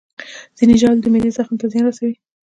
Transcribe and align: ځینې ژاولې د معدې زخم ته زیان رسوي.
ځینې 0.57 0.75
ژاولې 0.81 1.01
د 1.03 1.07
معدې 1.13 1.31
زخم 1.37 1.55
ته 1.61 1.65
زیان 1.71 1.83
رسوي. 1.87 2.15